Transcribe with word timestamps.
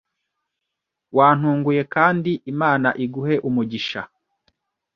wantunguye 1.17 1.81
kandi 1.95 2.31
Imana 2.51 2.89
iguhe 3.05 3.35
umugisha, 3.47 4.01